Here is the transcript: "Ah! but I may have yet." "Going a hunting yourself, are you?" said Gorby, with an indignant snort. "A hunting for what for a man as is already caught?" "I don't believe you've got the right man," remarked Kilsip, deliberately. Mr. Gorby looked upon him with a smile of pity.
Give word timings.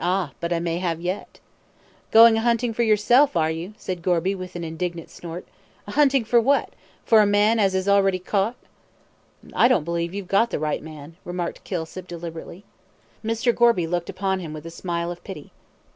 "Ah! 0.00 0.32
but 0.40 0.52
I 0.52 0.58
may 0.58 0.78
have 0.78 1.00
yet." 1.00 1.38
"Going 2.10 2.36
a 2.36 2.40
hunting 2.40 2.74
yourself, 2.76 3.36
are 3.36 3.52
you?" 3.52 3.74
said 3.78 4.02
Gorby, 4.02 4.34
with 4.34 4.56
an 4.56 4.64
indignant 4.64 5.10
snort. 5.10 5.46
"A 5.86 5.92
hunting 5.92 6.24
for 6.24 6.40
what 6.40 6.70
for 7.04 7.20
a 7.20 7.24
man 7.24 7.60
as 7.60 7.72
is 7.76 7.86
already 7.88 8.18
caught?" 8.18 8.56
"I 9.54 9.68
don't 9.68 9.84
believe 9.84 10.12
you've 10.12 10.26
got 10.26 10.50
the 10.50 10.58
right 10.58 10.82
man," 10.82 11.18
remarked 11.24 11.62
Kilsip, 11.62 12.08
deliberately. 12.08 12.64
Mr. 13.24 13.54
Gorby 13.54 13.86
looked 13.86 14.10
upon 14.10 14.40
him 14.40 14.52
with 14.52 14.66
a 14.66 14.72
smile 14.72 15.12
of 15.12 15.22
pity. 15.22 15.52